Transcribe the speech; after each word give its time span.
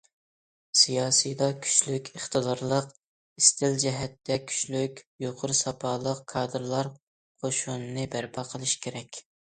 سىياسىيدا 0.83 1.49
كۈچلۈك، 1.65 2.09
ئىقتىدارلىق، 2.19 2.87
ئىستىل 3.41 3.77
جەھەتتە 3.85 4.39
كۈچلۈك، 4.53 5.03
يۇقىرى 5.27 5.59
ساپالىق 5.63 6.25
كادىرلار 6.35 6.91
قوشۇنىنى 7.45 8.07
بەرپا 8.17 8.49
قىلىش 8.55 8.75
كېرەك. 8.87 9.23